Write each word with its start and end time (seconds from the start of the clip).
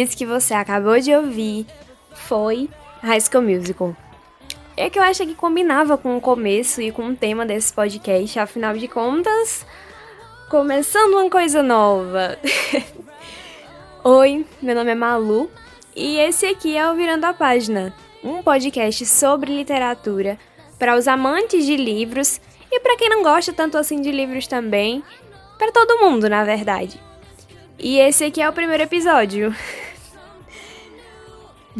Isso 0.00 0.16
que 0.16 0.24
você 0.24 0.54
acabou 0.54 1.00
de 1.00 1.12
ouvir 1.12 1.66
foi 2.12 2.70
High 3.02 3.20
School 3.20 3.42
Musical. 3.42 3.96
É 4.76 4.88
que 4.88 4.96
eu 4.96 5.02
acho 5.02 5.26
que 5.26 5.34
combinava 5.34 5.98
com 5.98 6.16
o 6.16 6.20
começo 6.20 6.80
e 6.80 6.92
com 6.92 7.08
o 7.08 7.16
tema 7.16 7.44
desse 7.44 7.72
podcast, 7.72 8.38
afinal 8.38 8.76
de 8.76 8.86
contas, 8.86 9.66
começando 10.48 11.14
uma 11.14 11.28
coisa 11.28 11.64
nova. 11.64 12.38
Oi, 14.04 14.46
meu 14.62 14.76
nome 14.76 14.92
é 14.92 14.94
Malu 14.94 15.50
e 15.96 16.16
esse 16.18 16.46
aqui 16.46 16.76
é 16.76 16.88
o 16.88 16.94
Virando 16.94 17.24
a 17.24 17.34
Página, 17.34 17.92
um 18.22 18.40
podcast 18.40 19.04
sobre 19.04 19.52
literatura 19.52 20.38
para 20.78 20.96
os 20.96 21.08
amantes 21.08 21.66
de 21.66 21.76
livros 21.76 22.40
e 22.70 22.78
para 22.78 22.96
quem 22.96 23.08
não 23.08 23.24
gosta 23.24 23.52
tanto 23.52 23.76
assim 23.76 24.00
de 24.00 24.12
livros 24.12 24.46
também, 24.46 25.02
para 25.58 25.72
todo 25.72 25.98
mundo, 25.98 26.28
na 26.28 26.44
verdade. 26.44 27.00
E 27.76 27.98
esse 27.98 28.22
aqui 28.22 28.40
é 28.40 28.48
o 28.48 28.52
primeiro 28.52 28.84
episódio. 28.84 29.52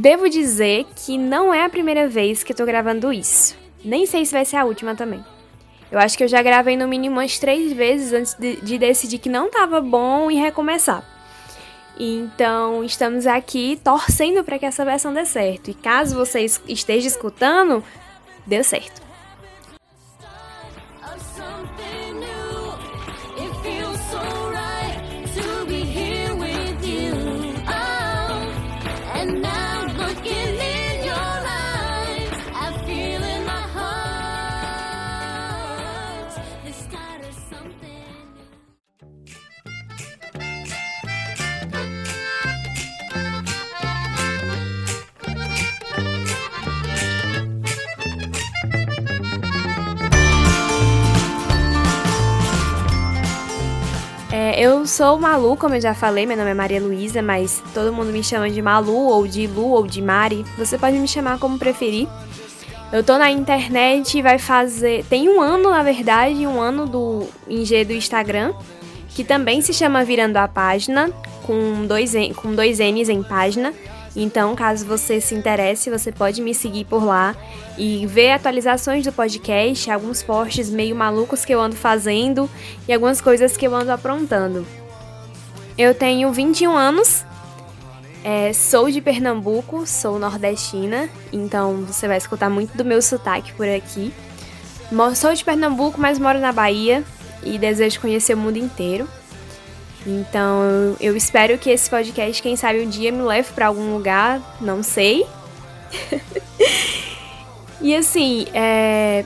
Devo 0.01 0.29
dizer 0.31 0.87
que 0.95 1.19
não 1.19 1.53
é 1.53 1.65
a 1.65 1.69
primeira 1.69 2.07
vez 2.07 2.45
que 2.45 2.53
eu 2.53 2.57
tô 2.57 2.65
gravando 2.65 3.13
isso. 3.13 3.57
Nem 3.85 4.07
sei 4.07 4.25
se 4.25 4.31
vai 4.31 4.45
ser 4.45 4.55
a 4.55 4.65
última 4.65 4.95
também. 4.95 5.25
Eu 5.91 5.99
acho 5.99 6.17
que 6.17 6.23
eu 6.23 6.29
já 6.29 6.41
gravei 6.41 6.77
no 6.77 6.87
mínimo 6.87 7.17
umas 7.17 7.37
três 7.37 7.73
vezes 7.73 8.13
antes 8.13 8.35
de, 8.35 8.61
de 8.61 8.79
decidir 8.79 9.19
que 9.19 9.29
não 9.29 9.51
tava 9.51 9.81
bom 9.81 10.31
e 10.31 10.37
recomeçar. 10.37 11.03
Então, 11.99 12.85
estamos 12.85 13.27
aqui 13.27 13.81
torcendo 13.83 14.45
para 14.45 14.57
que 14.57 14.67
essa 14.67 14.85
versão 14.85 15.13
dê 15.13 15.27
certo. 15.27 15.73
E 15.73 15.75
caso 15.75 16.15
você 16.15 16.47
esteja 16.69 17.09
escutando, 17.09 17.83
deu 18.47 18.63
certo. 18.63 19.03
Eu 54.59 54.85
sou 54.85 55.17
Malu, 55.21 55.57
como 55.57 55.77
eu 55.77 55.81
já 55.81 55.95
falei, 55.95 56.27
meu 56.27 56.37
nome 56.37 56.51
é 56.51 56.55
Maria 56.55 56.81
Luísa, 56.81 57.23
mas 57.23 57.63
todo 57.73 57.93
mundo 57.93 58.11
me 58.11 58.25
chama 58.25 58.51
de 58.51 58.61
Malu, 58.61 59.07
ou 59.07 59.25
de 59.25 59.47
Lu, 59.47 59.71
ou 59.71 59.87
de 59.87 60.03
Mari. 60.03 60.45
Você 60.57 60.77
pode 60.77 60.99
me 60.99 61.07
chamar 61.07 61.39
como 61.39 61.57
preferir. 61.57 62.09
Eu 62.91 63.05
tô 63.05 63.19
na 63.19 63.31
internet 63.31 64.17
e 64.17 64.23
vai 64.23 64.39
fazer. 64.39 65.05
Tem 65.05 65.29
um 65.29 65.43
ano, 65.43 65.71
na 65.71 65.83
verdade, 65.83 66.47
um 66.47 66.59
ano 66.59 66.87
do 66.87 67.27
Ingê 67.47 67.85
do 67.85 67.93
Instagram, 67.93 68.55
que 69.11 69.23
também 69.23 69.61
se 69.61 69.75
chama 69.75 70.05
Virando 70.05 70.39
a 70.39 70.49
Página, 70.49 71.11
com 71.43 71.87
dois, 71.87 72.15
com 72.37 72.55
dois 72.55 72.79
N's 72.79 73.11
em 73.11 73.23
página. 73.23 73.75
Então, 74.17 74.57
caso 74.57 74.87
você 74.87 75.21
se 75.21 75.35
interesse, 75.35 75.91
você 75.91 76.11
pode 76.11 76.41
me 76.41 76.55
seguir 76.55 76.87
por 76.87 77.05
lá 77.05 77.37
e 77.77 78.07
ver 78.07 78.31
atualizações 78.31 79.05
do 79.05 79.13
podcast, 79.13 79.91
alguns 79.91 80.23
posts 80.23 80.71
meio 80.71 80.97
malucos 80.97 81.45
que 81.45 81.55
eu 81.55 81.61
ando 81.61 81.77
fazendo 81.77 82.49
e 82.89 82.93
algumas 82.93 83.21
coisas 83.21 83.55
que 83.55 83.67
eu 83.67 83.75
ando 83.75 83.93
aprontando. 83.93 84.67
Eu 85.77 85.95
tenho 85.95 86.33
21 86.33 86.77
anos, 86.77 87.25
é, 88.25 88.53
sou 88.53 88.91
de 88.91 89.01
Pernambuco, 89.01 89.87
sou 89.87 90.19
nordestina, 90.19 91.09
então 91.33 91.85
você 91.85 92.09
vai 92.09 92.19
escutar 92.19 92.51
muito 92.51 92.77
do 92.77 92.85
meu 92.85 93.01
sotaque 93.01 93.53
por 93.53 93.69
aqui. 93.69 94.13
Sou 95.15 95.35
de 95.35 95.45
Pernambuco, 95.45 96.01
mas 96.01 96.19
moro 96.19 96.39
na 96.39 96.53
Bahia 96.53 97.05
e 97.43 97.59
desejo 97.59 98.01
conhecer 98.01 98.35
o 98.35 98.39
mundo 98.39 98.57
inteiro. 98.57 99.09
Então 100.07 100.97
eu 101.01 101.17
espero 101.17 101.59
que 101.59 101.71
esse 101.71 101.91
podcast, 101.91 102.43
quem 102.43 102.57
sabe 102.57 102.81
um 102.81 102.89
dia 102.89 103.13
me 103.13 103.23
leve 103.23 103.53
para 103.53 103.67
algum 103.67 103.95
lugar, 103.95 104.41
não 104.61 104.83
sei. 104.83 105.27
e 107.81 107.95
assim, 107.95 108.47
é... 108.55 109.25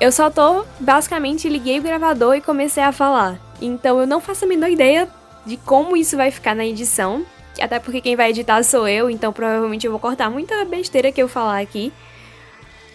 eu 0.00 0.10
só 0.10 0.30
tô 0.30 0.64
basicamente 0.80 1.48
liguei 1.48 1.78
o 1.78 1.82
gravador 1.82 2.34
e 2.34 2.40
comecei 2.40 2.82
a 2.82 2.92
falar. 2.92 3.38
Então 3.60 4.00
eu 4.00 4.06
não 4.06 4.20
faço 4.20 4.44
a 4.44 4.48
menor 4.48 4.68
ideia 4.68 5.08
de 5.46 5.56
como 5.56 5.96
isso 5.96 6.16
vai 6.16 6.30
ficar 6.30 6.54
na 6.54 6.66
edição. 6.66 7.24
Até 7.60 7.78
porque 7.78 8.00
quem 8.00 8.16
vai 8.16 8.30
editar 8.30 8.62
sou 8.62 8.88
eu, 8.88 9.10
então 9.10 9.32
provavelmente 9.32 9.86
eu 9.86 9.90
vou 9.90 10.00
cortar 10.00 10.30
muita 10.30 10.64
besteira 10.64 11.12
que 11.12 11.22
eu 11.22 11.28
falar 11.28 11.60
aqui. 11.60 11.92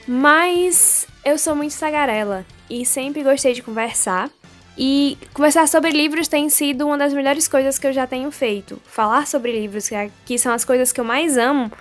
Mas 0.08 1.08
eu 1.26 1.38
sou 1.38 1.56
muito 1.56 1.78
tagarela 1.78 2.46
e 2.70 2.86
sempre 2.86 3.24
gostei 3.24 3.54
de 3.54 3.62
conversar. 3.62 4.30
E 4.78 5.18
conversar 5.34 5.68
sobre 5.68 5.90
livros 5.92 6.28
tem 6.28 6.50
sido 6.50 6.86
uma 6.86 6.98
das 6.98 7.12
melhores 7.14 7.48
coisas 7.48 7.80
que 7.80 7.88
eu 7.88 7.94
já 7.94 8.06
tenho 8.06 8.30
feito. 8.32 8.80
Falar 8.86 9.26
sobre 9.26 9.52
livros, 9.52 9.92
é, 9.92 10.12
que 10.26 10.38
são 10.38 10.54
as 10.54 10.64
coisas 10.64 10.92
que 10.94 11.02
eu 11.02 11.06
mais 11.06 11.36
amo, 11.36 11.72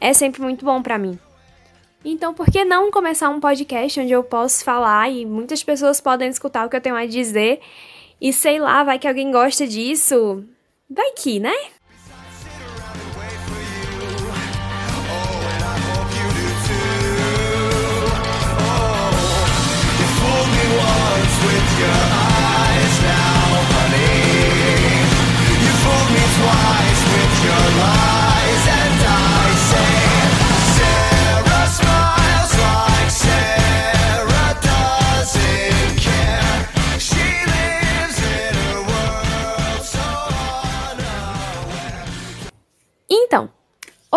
é 0.00 0.12
sempre 0.12 0.40
muito 0.40 0.64
bom 0.64 0.80
para 0.80 0.96
mim. 0.96 1.18
Então, 2.04 2.32
por 2.32 2.46
que 2.46 2.64
não 2.64 2.92
começar 2.92 3.28
um 3.30 3.40
podcast 3.40 4.00
onde 4.00 4.12
eu 4.12 4.22
posso 4.22 4.62
falar 4.62 5.10
e 5.10 5.26
muitas 5.26 5.64
pessoas 5.64 6.00
podem 6.00 6.28
escutar 6.28 6.64
o 6.64 6.70
que 6.70 6.76
eu 6.76 6.80
tenho 6.80 6.94
a 6.94 7.04
dizer? 7.04 7.60
E 8.20 8.32
sei 8.32 8.60
lá, 8.60 8.84
vai 8.84 8.96
que 8.96 9.08
alguém 9.08 9.32
gosta 9.32 9.66
disso. 9.66 10.44
Vai 10.88 11.10
que, 11.12 11.40
né? 11.40 11.52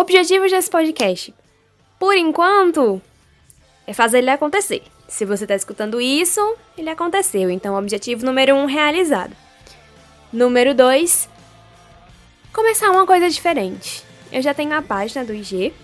Objetivos 0.00 0.50
desse 0.50 0.70
podcast. 0.70 1.34
Por 1.98 2.16
enquanto, 2.16 3.00
é 3.86 3.92
fazer 3.92 4.18
ele 4.18 4.30
acontecer. 4.30 4.82
Se 5.06 5.26
você 5.26 5.44
está 5.44 5.54
escutando 5.54 6.00
isso, 6.00 6.40
ele 6.76 6.88
aconteceu. 6.88 7.50
Então, 7.50 7.76
objetivo 7.76 8.24
número 8.24 8.54
um 8.54 8.64
realizado. 8.64 9.36
Número 10.32 10.74
dois, 10.74 11.28
começar 12.52 12.90
uma 12.90 13.04
coisa 13.04 13.28
diferente. 13.28 14.02
Eu 14.32 14.40
já 14.40 14.54
tenho 14.54 14.72
a 14.72 14.80
página 14.80 15.24
do 15.24 15.34
IG, 15.34 15.74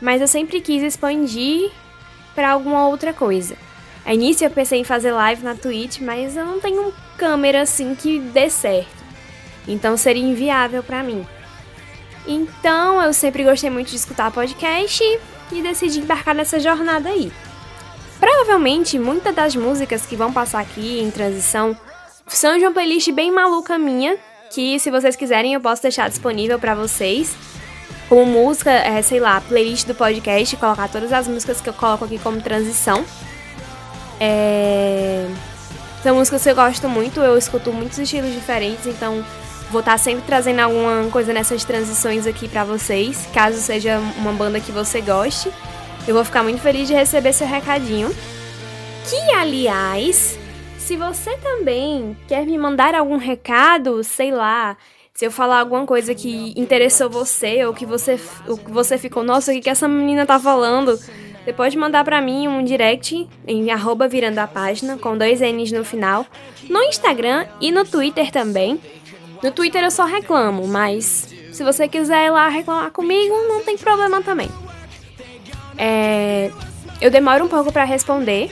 mas 0.00 0.20
eu 0.20 0.26
sempre 0.26 0.60
quis 0.60 0.82
expandir 0.82 1.70
para 2.34 2.50
alguma 2.50 2.88
outra 2.88 3.12
coisa. 3.12 3.56
A 4.04 4.12
início 4.12 4.44
eu 4.44 4.50
pensei 4.50 4.80
em 4.80 4.84
fazer 4.84 5.12
live 5.12 5.44
na 5.44 5.54
Twitch, 5.54 6.00
mas 6.00 6.36
eu 6.36 6.44
não 6.44 6.58
tenho 6.58 6.92
câmera 7.16 7.62
assim 7.62 7.94
que 7.94 8.18
dê 8.18 8.50
certo. 8.50 9.04
Então 9.68 9.96
seria 9.96 10.24
inviável 10.24 10.82
para 10.82 11.02
mim. 11.02 11.24
Então 12.26 13.02
eu 13.02 13.12
sempre 13.12 13.44
gostei 13.44 13.70
muito 13.70 13.90
de 13.90 13.96
escutar 13.96 14.30
podcast 14.30 15.02
e 15.52 15.62
decidi 15.62 16.00
embarcar 16.00 16.34
nessa 16.34 16.58
jornada 16.58 17.08
aí. 17.08 17.32
Provavelmente 18.18 18.98
muitas 18.98 19.34
das 19.34 19.54
músicas 19.54 20.06
que 20.06 20.16
vão 20.16 20.32
passar 20.32 20.60
aqui 20.60 21.00
em 21.00 21.10
transição 21.10 21.76
são 22.26 22.56
de 22.56 22.64
uma 22.64 22.72
playlist 22.72 23.10
bem 23.12 23.30
maluca 23.30 23.78
minha, 23.78 24.16
que 24.50 24.78
se 24.78 24.90
vocês 24.90 25.14
quiserem 25.14 25.54
eu 25.54 25.60
posso 25.60 25.82
deixar 25.82 26.08
disponível 26.08 26.58
para 26.58 26.74
vocês. 26.74 27.36
Como 28.08 28.26
música, 28.26 28.70
é, 28.70 29.00
sei 29.02 29.18
lá, 29.18 29.40
playlist 29.40 29.86
do 29.86 29.94
podcast, 29.94 30.56
colocar 30.56 30.88
todas 30.88 31.12
as 31.12 31.26
músicas 31.26 31.60
que 31.60 31.68
eu 31.68 31.72
coloco 31.72 32.04
aqui 32.04 32.18
como 32.18 32.40
transição. 32.40 33.04
É... 34.20 35.26
São 36.02 36.14
músicas 36.16 36.42
que 36.42 36.50
eu 36.50 36.54
gosto 36.54 36.88
muito, 36.88 37.20
eu 37.20 37.36
escuto 37.36 37.72
muitos 37.72 37.98
estilos 37.98 38.32
diferentes, 38.32 38.86
então 38.86 39.24
vou 39.70 39.80
estar 39.80 39.92
tá 39.92 39.98
sempre 39.98 40.22
trazendo 40.26 40.60
alguma 40.60 41.08
coisa 41.10 41.32
nessas 41.32 41.64
transições 41.64 42.26
aqui 42.26 42.48
para 42.48 42.64
vocês, 42.64 43.28
caso 43.32 43.60
seja 43.60 43.98
uma 44.18 44.32
banda 44.32 44.60
que 44.60 44.72
você 44.72 45.00
goste. 45.00 45.50
Eu 46.06 46.14
vou 46.14 46.24
ficar 46.24 46.42
muito 46.42 46.60
feliz 46.60 46.86
de 46.86 46.94
receber 46.94 47.32
seu 47.32 47.46
recadinho. 47.46 48.14
Que, 49.08 49.34
aliás, 49.34 50.38
se 50.78 50.96
você 50.96 51.36
também 51.38 52.16
quer 52.28 52.44
me 52.44 52.58
mandar 52.58 52.94
algum 52.94 53.16
recado, 53.16 54.04
sei 54.04 54.30
lá, 54.30 54.76
se 55.14 55.24
eu 55.24 55.30
falar 55.30 55.60
alguma 55.60 55.86
coisa 55.86 56.14
que 56.14 56.52
interessou 56.56 57.08
você 57.08 57.64
ou 57.64 57.72
que 57.72 57.86
você, 57.86 58.20
ou 58.46 58.58
que 58.58 58.70
você 58.70 58.98
ficou, 58.98 59.22
nossa, 59.22 59.50
o 59.50 59.54
que, 59.54 59.62
que 59.62 59.70
essa 59.70 59.88
menina 59.88 60.26
tá 60.26 60.38
falando? 60.38 60.98
Você 61.44 61.52
pode 61.52 61.76
mandar 61.76 62.04
para 62.04 62.20
mim 62.20 62.48
um 62.48 62.64
direct 62.64 63.28
em 63.46 63.70
arroba 63.70 64.08
virando 64.08 64.38
a 64.38 64.46
página, 64.46 64.98
com 64.98 65.16
dois 65.16 65.40
N's 65.40 65.72
no 65.72 65.84
final, 65.84 66.26
no 66.68 66.82
Instagram 66.82 67.46
e 67.60 67.70
no 67.70 67.84
Twitter 67.84 68.30
também. 68.30 68.80
No 69.44 69.50
Twitter 69.50 69.84
eu 69.84 69.90
só 69.90 70.06
reclamo, 70.06 70.66
mas 70.66 71.28
Se 71.52 71.62
você 71.62 71.86
quiser 71.86 72.26
ir 72.26 72.30
lá 72.30 72.48
reclamar 72.48 72.90
comigo, 72.90 73.34
não 73.46 73.62
tem 73.62 73.76
problema 73.76 74.22
também. 74.22 74.48
É, 75.76 76.50
eu 76.98 77.10
demoro 77.10 77.44
um 77.44 77.48
pouco 77.48 77.70
para 77.70 77.84
responder, 77.84 78.50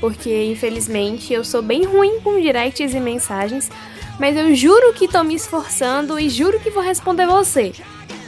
porque 0.00 0.44
infelizmente 0.46 1.34
eu 1.34 1.44
sou 1.44 1.62
bem 1.62 1.84
ruim 1.84 2.18
com 2.20 2.40
directs 2.40 2.94
e 2.94 2.98
mensagens, 2.98 3.70
mas 4.18 4.34
eu 4.36 4.52
juro 4.54 4.94
que 4.94 5.06
tô 5.06 5.22
me 5.22 5.34
esforçando 5.34 6.18
e 6.18 6.28
juro 6.30 6.58
que 6.58 6.70
vou 6.70 6.82
responder 6.82 7.26
você. 7.26 7.72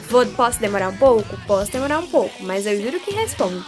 Vou, 0.07 0.25
posso 0.27 0.61
demorar 0.61 0.89
um 0.89 0.97
pouco? 0.97 1.35
Posso 1.47 1.71
demorar 1.71 1.99
um 1.99 2.07
pouco, 2.07 2.41
mas 2.43 2.67
eu 2.67 2.79
juro 2.79 2.99
que 2.99 3.15
respondo. 3.15 3.65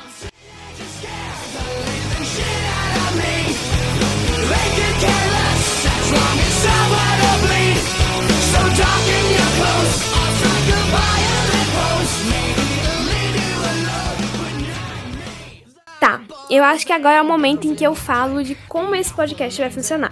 Eu 16.57 16.63
acho 16.63 16.85
que 16.85 16.91
agora 16.91 17.17
é 17.17 17.21
o 17.21 17.25
momento 17.25 17.67
em 17.67 17.75
que 17.75 17.85
eu 17.85 17.93
falo 17.93 18.43
de 18.43 18.55
como 18.67 18.95
esse 18.95 19.13
podcast 19.13 19.61
vai 19.61 19.69
funcionar. 19.69 20.11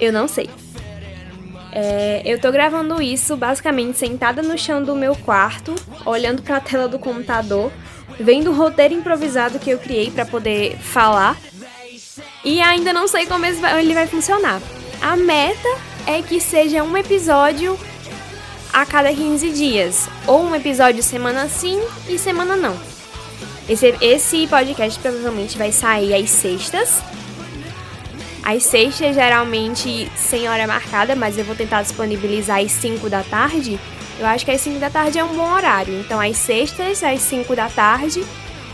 Eu 0.00 0.12
não 0.12 0.26
sei. 0.26 0.48
É, 1.72 2.22
eu 2.24 2.40
tô 2.40 2.50
gravando 2.50 3.02
isso 3.02 3.36
basicamente 3.36 3.98
sentada 3.98 4.40
no 4.42 4.56
chão 4.56 4.82
do 4.82 4.94
meu 4.94 5.14
quarto, 5.14 5.74
olhando 6.06 6.42
para 6.42 6.56
a 6.56 6.60
tela 6.60 6.88
do 6.88 6.98
computador, 6.98 7.70
vendo 8.18 8.50
o 8.50 8.54
roteiro 8.54 8.94
improvisado 8.94 9.58
que 9.58 9.70
eu 9.70 9.78
criei 9.78 10.10
para 10.10 10.24
poder 10.24 10.78
falar. 10.78 11.36
E 12.44 12.60
ainda 12.60 12.92
não 12.92 13.06
sei 13.06 13.26
como 13.26 13.44
ele 13.44 13.94
vai 13.94 14.06
funcionar. 14.06 14.60
A 15.02 15.16
meta 15.16 15.68
é 16.06 16.22
que 16.22 16.40
seja 16.40 16.82
um 16.82 16.96
episódio 16.96 17.78
a 18.72 18.86
cada 18.86 19.12
15 19.12 19.50
dias, 19.50 20.08
ou 20.26 20.42
um 20.42 20.54
episódio 20.54 21.02
semana 21.02 21.48
sim 21.48 21.80
e 22.08 22.18
semana 22.18 22.56
não. 22.56 22.93
Esse, 23.68 23.94
esse 24.00 24.46
podcast 24.46 25.00
provavelmente 25.00 25.56
vai 25.56 25.72
sair 25.72 26.14
às 26.14 26.30
sextas. 26.30 27.02
Às 28.42 28.62
sextas, 28.64 29.14
geralmente 29.14 30.10
sem 30.16 30.48
hora 30.48 30.66
marcada, 30.66 31.16
mas 31.16 31.38
eu 31.38 31.44
vou 31.44 31.56
tentar 31.56 31.82
disponibilizar 31.82 32.60
às 32.60 32.72
5 32.72 33.08
da 33.08 33.22
tarde. 33.22 33.80
Eu 34.18 34.26
acho 34.26 34.44
que 34.44 34.50
às 34.50 34.60
5 34.60 34.78
da 34.78 34.90
tarde 34.90 35.18
é 35.18 35.24
um 35.24 35.34
bom 35.34 35.50
horário. 35.50 35.98
Então, 35.98 36.20
às 36.20 36.36
sextas, 36.36 37.02
às 37.02 37.22
5 37.22 37.56
da 37.56 37.70
tarde, 37.70 38.22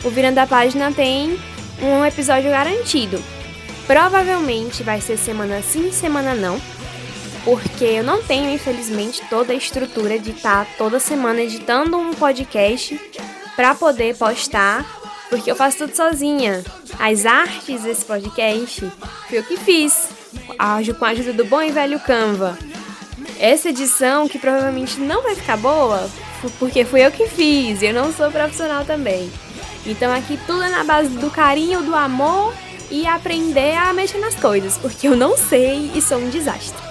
o 0.03 0.11
Virando 0.11 0.39
a 0.39 0.47
Página 0.47 0.91
tem 0.91 1.39
um 1.81 2.05
episódio 2.05 2.51
garantido. 2.51 3.23
Provavelmente 3.87 4.83
vai 4.83 5.01
ser 5.01 5.17
semana 5.17 5.63
sim, 5.63 5.93
semana 5.93 6.35
não. 6.35 6.61
Porque 7.45 7.85
eu 7.85 8.05
não 8.05 8.23
tenho, 8.23 8.51
infelizmente, 8.51 9.23
toda 9.31 9.53
a 9.53 9.57
estrutura 9.57 10.19
de 10.19 10.33
estar 10.33 10.67
toda 10.77 10.99
semana 10.99 11.43
editando 11.43 11.97
um 11.97 12.13
podcast 12.13 13.01
para 13.61 13.75
poder 13.75 14.17
postar, 14.17 14.87
porque 15.29 15.51
eu 15.51 15.55
faço 15.55 15.77
tudo 15.77 15.95
sozinha. 15.95 16.65
As 16.99 17.27
artes 17.27 17.83
desse 17.83 18.07
podcast 18.07 18.91
foi 19.29 19.39
eu 19.39 19.43
que 19.43 19.59
fiz, 19.59 20.09
com 20.99 21.05
a 21.05 21.09
ajuda 21.09 21.35
do 21.35 21.45
bom 21.45 21.61
e 21.61 21.71
velho 21.71 22.01
Canva. 22.01 22.57
Essa 23.39 23.69
edição, 23.69 24.27
que 24.27 24.39
provavelmente 24.39 24.99
não 24.99 25.23
vai 25.23 25.35
ficar 25.35 25.59
boa, 25.59 26.09
porque 26.59 26.87
fui 26.87 27.05
eu 27.05 27.13
que 27.13 27.29
fiz, 27.29 27.83
eu 27.83 27.93
não 27.93 28.11
sou 28.15 28.31
profissional 28.31 28.87
também. 28.87 29.31
Então 29.85 30.11
aqui 30.11 30.41
tudo 30.47 30.63
é 30.63 30.71
na 30.71 30.83
base 30.83 31.11
do 31.11 31.31
carinho, 31.31 31.83
do 31.83 31.95
amor 31.95 32.55
e 32.91 33.07
aprender 33.07 33.77
a 33.77 33.93
mexer 33.93 34.21
nas 34.21 34.37
coisas, 34.37 34.79
porque 34.79 35.07
eu 35.07 35.15
não 35.15 35.37
sei 35.37 35.91
e 35.95 36.01
sou 36.01 36.17
um 36.17 36.31
desastre. 36.31 36.83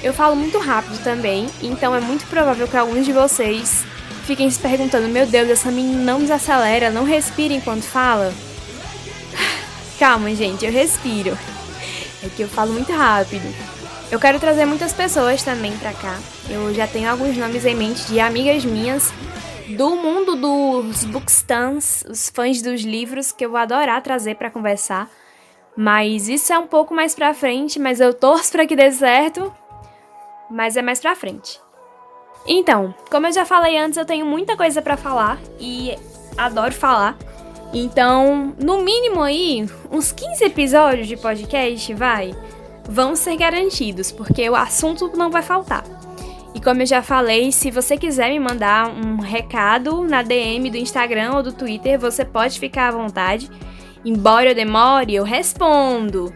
Eu 0.00 0.14
falo 0.14 0.36
muito 0.36 0.60
rápido 0.60 1.02
também, 1.02 1.48
então 1.60 1.92
é 1.92 1.98
muito 1.98 2.24
provável 2.28 2.68
que 2.68 2.76
alguns 2.76 3.04
de 3.04 3.12
vocês 3.12 3.84
fiquem 4.28 4.50
se 4.50 4.60
perguntando: 4.60 5.08
meu 5.08 5.26
Deus, 5.26 5.48
essa 5.48 5.70
menina 5.70 6.02
não 6.02 6.20
desacelera, 6.20 6.90
não 6.90 7.04
respira 7.04 7.54
enquanto 7.54 7.82
fala. 7.82 8.32
Calma, 9.98 10.32
gente, 10.34 10.66
eu 10.66 10.70
respiro. 10.70 11.36
É 12.22 12.28
que 12.28 12.42
eu 12.42 12.48
falo 12.48 12.72
muito 12.72 12.92
rápido. 12.92 13.52
Eu 14.10 14.20
quero 14.20 14.38
trazer 14.38 14.66
muitas 14.66 14.92
pessoas 14.92 15.42
também 15.42 15.76
pra 15.78 15.92
cá. 15.92 16.18
Eu 16.48 16.72
já 16.74 16.86
tenho 16.86 17.10
alguns 17.10 17.36
nomes 17.36 17.64
em 17.64 17.74
mente 17.74 18.06
de 18.06 18.20
amigas 18.20 18.64
minhas 18.64 19.12
do 19.76 19.96
mundo 19.96 20.34
dos 20.36 21.04
bookstans, 21.04 22.04
os 22.08 22.28
fãs 22.28 22.62
dos 22.62 22.82
livros, 22.82 23.32
que 23.32 23.44
eu 23.44 23.50
vou 23.50 23.58
adorar 23.58 24.02
trazer 24.02 24.36
para 24.36 24.50
conversar. 24.50 25.10
Mas 25.76 26.28
isso 26.28 26.52
é 26.52 26.58
um 26.58 26.66
pouco 26.66 26.94
mais 26.94 27.14
pra 27.14 27.34
frente, 27.34 27.78
mas 27.78 28.00
eu 28.00 28.12
torço 28.12 28.52
para 28.52 28.66
que 28.66 28.76
dê 28.76 28.90
certo. 28.92 29.52
Mas 30.50 30.76
é 30.76 30.82
mais 30.82 31.00
pra 31.00 31.14
frente. 31.14 31.60
Então, 32.48 32.94
como 33.10 33.26
eu 33.26 33.32
já 33.32 33.44
falei 33.44 33.76
antes, 33.76 33.98
eu 33.98 34.06
tenho 34.06 34.24
muita 34.24 34.56
coisa 34.56 34.80
para 34.80 34.96
falar 34.96 35.38
e 35.60 35.94
adoro 36.36 36.72
falar. 36.72 37.16
Então, 37.74 38.54
no 38.58 38.80
mínimo 38.80 39.22
aí, 39.22 39.68
uns 39.90 40.10
15 40.12 40.44
episódios 40.44 41.06
de 41.06 41.18
podcast, 41.18 41.92
vai, 41.92 42.34
vão 42.88 43.14
ser 43.14 43.36
garantidos, 43.36 44.10
porque 44.10 44.48
o 44.48 44.56
assunto 44.56 45.12
não 45.14 45.30
vai 45.30 45.42
faltar. 45.42 45.84
E 46.54 46.60
como 46.60 46.80
eu 46.80 46.86
já 46.86 47.02
falei, 47.02 47.52
se 47.52 47.70
você 47.70 47.98
quiser 47.98 48.30
me 48.30 48.40
mandar 48.40 48.88
um 48.88 49.18
recado 49.20 50.02
na 50.04 50.22
DM 50.22 50.70
do 50.70 50.78
Instagram 50.78 51.34
ou 51.34 51.42
do 51.42 51.52
Twitter, 51.52 52.00
você 52.00 52.24
pode 52.24 52.58
ficar 52.58 52.88
à 52.88 52.92
vontade. 52.92 53.50
Embora 54.02 54.50
eu 54.50 54.54
demore, 54.54 55.14
eu 55.14 55.24
respondo. 55.24 56.32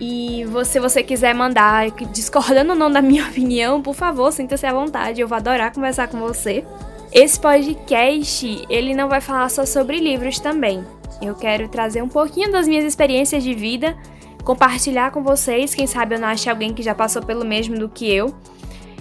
E 0.00 0.44
se 0.64 0.78
você 0.78 1.02
quiser 1.02 1.34
mandar 1.34 1.90
discordando 2.12 2.72
ou 2.72 2.78
não 2.78 2.90
da 2.90 3.00
minha 3.00 3.24
opinião, 3.28 3.80
por 3.80 3.94
favor, 3.94 4.32
sinta-se 4.32 4.66
à 4.66 4.72
vontade, 4.72 5.20
eu 5.20 5.28
vou 5.28 5.36
adorar 5.36 5.72
conversar 5.72 6.08
com 6.08 6.18
você. 6.18 6.64
Esse 7.12 7.38
podcast, 7.40 8.66
ele 8.68 8.94
não 8.94 9.08
vai 9.08 9.20
falar 9.20 9.48
só 9.48 9.64
sobre 9.64 9.98
livros 9.98 10.38
também. 10.38 10.84
Eu 11.22 11.34
quero 11.34 11.68
trazer 11.68 12.02
um 12.02 12.08
pouquinho 12.08 12.52
das 12.52 12.68
minhas 12.68 12.84
experiências 12.84 13.42
de 13.42 13.54
vida, 13.54 13.96
compartilhar 14.44 15.10
com 15.10 15.22
vocês, 15.22 15.74
quem 15.74 15.86
sabe 15.86 16.14
eu 16.14 16.18
não 16.18 16.28
ache 16.28 16.50
alguém 16.50 16.74
que 16.74 16.82
já 16.82 16.94
passou 16.94 17.22
pelo 17.22 17.44
mesmo 17.44 17.78
do 17.78 17.88
que 17.88 18.10
eu. 18.12 18.34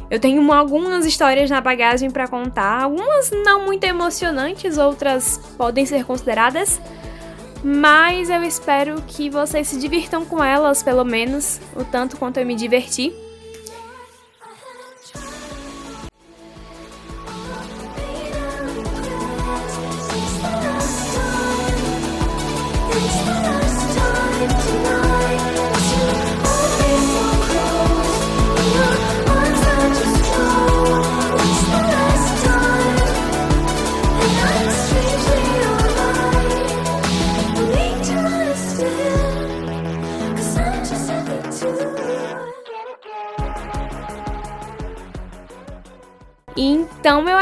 Eu 0.10 0.20
tenho 0.20 0.52
algumas 0.54 1.06
histórias 1.06 1.50
na 1.50 1.60
bagagem 1.60 2.12
para 2.12 2.28
contar, 2.28 2.84
algumas 2.84 3.32
não 3.44 3.66
muito 3.66 3.84
emocionantes, 3.84 4.78
outras 4.78 5.40
podem 5.58 5.86
ser 5.86 6.06
consideradas 6.06 6.80
mas 7.66 8.30
eu 8.30 8.44
espero 8.44 9.02
que 9.08 9.28
vocês 9.28 9.68
se 9.68 9.80
divirtam 9.80 10.24
com 10.24 10.44
elas, 10.44 10.84
pelo 10.84 11.04
menos, 11.04 11.60
o 11.76 11.84
tanto 11.84 12.16
quanto 12.16 12.38
eu 12.38 12.46
me 12.46 12.54
diverti. 12.54 13.12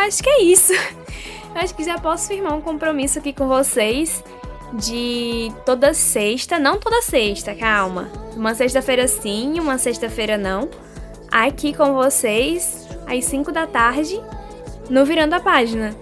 Acho 0.03 0.23
que 0.23 0.29
é 0.29 0.41
isso. 0.43 0.73
Eu 1.53 1.61
acho 1.61 1.75
que 1.75 1.83
já 1.83 1.97
posso 1.97 2.27
firmar 2.27 2.55
um 2.55 2.61
compromisso 2.61 3.19
aqui 3.19 3.31
com 3.31 3.47
vocês 3.47 4.23
de 4.73 5.51
toda 5.65 5.93
sexta, 5.93 6.57
não 6.57 6.79
toda 6.79 7.01
sexta, 7.01 7.53
calma. 7.53 8.11
Uma 8.35 8.55
sexta-feira 8.55 9.07
sim, 9.07 9.59
uma 9.59 9.77
sexta-feira 9.77 10.37
não. 10.37 10.69
Aqui 11.31 11.73
com 11.73 11.93
vocês, 11.93 12.87
às 13.07 13.25
5 13.25 13.51
da 13.51 13.67
tarde, 13.67 14.19
no 14.89 15.05
Virando 15.05 15.35
a 15.35 15.39
Página. 15.39 15.95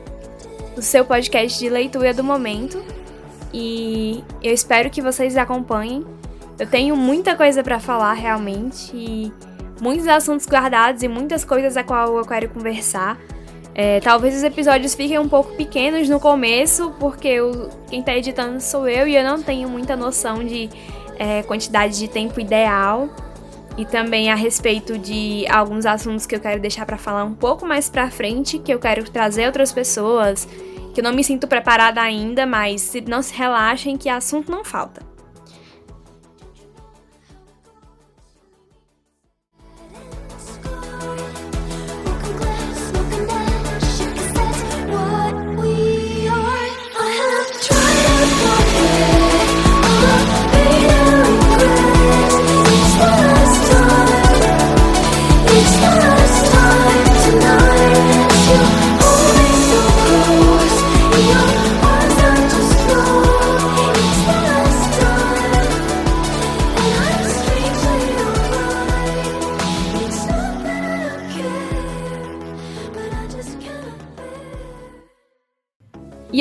O 0.77 0.81
seu 0.81 1.03
podcast 1.03 1.59
de 1.59 1.69
leitura 1.69 2.13
do 2.13 2.23
momento. 2.23 2.81
E 3.53 4.23
eu 4.41 4.53
espero 4.53 4.89
que 4.89 5.01
vocês 5.01 5.35
acompanhem. 5.35 6.05
Eu 6.57 6.67
tenho 6.67 6.95
muita 6.95 7.35
coisa 7.35 7.61
para 7.61 7.79
falar 7.79 8.13
realmente. 8.13 8.91
E 8.95 9.33
muitos 9.81 10.07
assuntos 10.07 10.47
guardados 10.47 11.03
e 11.03 11.07
muitas 11.07 11.43
coisas 11.43 11.75
a 11.75 11.83
qual 11.83 12.17
eu 12.17 12.25
quero 12.25 12.47
conversar. 12.49 13.17
É, 13.73 13.99
talvez 14.01 14.35
os 14.35 14.43
episódios 14.43 14.93
fiquem 14.93 15.17
um 15.17 15.29
pouco 15.29 15.55
pequenos 15.55 16.09
no 16.09 16.19
começo, 16.19 16.93
porque 16.99 17.27
eu, 17.27 17.69
quem 17.89 18.01
está 18.01 18.15
editando 18.15 18.59
sou 18.59 18.87
eu 18.87 19.07
e 19.07 19.15
eu 19.15 19.23
não 19.23 19.41
tenho 19.41 19.69
muita 19.69 19.95
noção 19.95 20.43
de 20.43 20.69
é, 21.17 21.41
quantidade 21.43 21.97
de 21.97 22.07
tempo 22.07 22.39
ideal. 22.39 23.09
E 23.77 23.85
também 23.85 24.29
a 24.29 24.35
respeito 24.35 24.97
de 24.97 25.47
alguns 25.47 25.85
assuntos 25.85 26.25
que 26.25 26.35
eu 26.35 26.41
quero 26.41 26.59
deixar 26.59 26.85
para 26.85 26.97
falar 26.97 27.23
um 27.23 27.33
pouco 27.33 27.65
mais 27.65 27.89
para 27.89 28.11
frente, 28.11 28.59
que 28.59 28.73
eu 28.73 28.79
quero 28.79 29.09
trazer 29.09 29.45
outras 29.45 29.71
pessoas, 29.71 30.45
que 30.93 30.99
eu 30.99 31.03
não 31.03 31.13
me 31.13 31.23
sinto 31.23 31.47
preparada 31.47 32.01
ainda, 32.01 32.45
mas 32.45 32.93
não 33.07 33.21
se 33.21 33.33
relaxem 33.33 33.95
que 33.95 34.09
assunto 34.09 34.51
não 34.51 34.65
falta. 34.65 35.10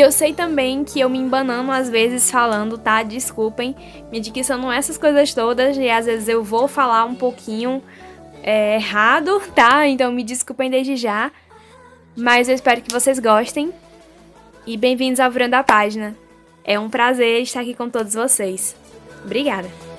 E 0.00 0.02
eu 0.02 0.10
sei 0.10 0.32
também 0.32 0.82
que 0.82 0.98
eu 0.98 1.10
me 1.10 1.18
embanando 1.18 1.70
às 1.70 1.90
vezes 1.90 2.30
falando, 2.30 2.78
tá? 2.78 3.02
Desculpem. 3.02 3.76
Minha 4.10 4.22
dicção 4.22 4.56
não 4.56 4.72
é 4.72 4.78
essas 4.78 4.96
coisas 4.96 5.34
todas 5.34 5.76
e 5.76 5.90
às 5.90 6.06
vezes 6.06 6.26
eu 6.26 6.42
vou 6.42 6.66
falar 6.66 7.04
um 7.04 7.14
pouquinho 7.14 7.82
é, 8.42 8.76
errado, 8.76 9.42
tá? 9.54 9.86
Então 9.86 10.10
me 10.10 10.24
desculpem 10.24 10.70
desde 10.70 10.96
já. 10.96 11.30
Mas 12.16 12.48
eu 12.48 12.54
espero 12.54 12.80
que 12.80 12.90
vocês 12.90 13.18
gostem. 13.18 13.74
E 14.66 14.74
bem-vindos 14.78 15.20
ao 15.20 15.30
Virando 15.30 15.52
a 15.52 15.62
Página. 15.62 16.16
É 16.64 16.80
um 16.80 16.88
prazer 16.88 17.42
estar 17.42 17.60
aqui 17.60 17.74
com 17.74 17.90
todos 17.90 18.14
vocês. 18.14 18.74
Obrigada! 19.22 19.89